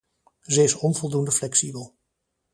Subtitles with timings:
[0.41, 1.95] Ze is onvoldoende flexibel.